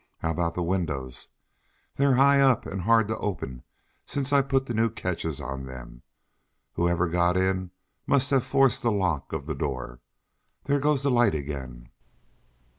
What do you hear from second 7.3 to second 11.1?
in must have forced the lock of the door. There goes